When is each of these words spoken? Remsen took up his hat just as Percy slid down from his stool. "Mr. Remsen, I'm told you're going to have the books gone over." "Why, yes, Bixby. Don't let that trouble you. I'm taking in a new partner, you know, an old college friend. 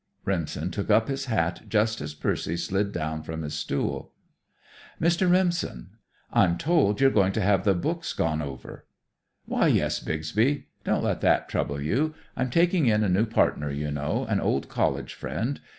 Remsen 0.25 0.71
took 0.71 0.89
up 0.89 1.09
his 1.09 1.25
hat 1.25 1.61
just 1.69 2.01
as 2.01 2.15
Percy 2.15 2.57
slid 2.57 2.91
down 2.91 3.21
from 3.21 3.43
his 3.43 3.53
stool. 3.53 4.11
"Mr. 4.99 5.29
Remsen, 5.29 5.91
I'm 6.33 6.57
told 6.57 6.99
you're 6.99 7.11
going 7.11 7.33
to 7.33 7.41
have 7.41 7.65
the 7.65 7.75
books 7.75 8.11
gone 8.13 8.41
over." 8.41 8.87
"Why, 9.45 9.67
yes, 9.67 9.99
Bixby. 9.99 10.65
Don't 10.83 11.03
let 11.03 11.21
that 11.21 11.49
trouble 11.49 11.79
you. 11.79 12.15
I'm 12.35 12.49
taking 12.49 12.87
in 12.87 13.03
a 13.03 13.09
new 13.09 13.27
partner, 13.27 13.69
you 13.69 13.91
know, 13.91 14.25
an 14.27 14.39
old 14.39 14.69
college 14.69 15.13
friend. 15.13 15.61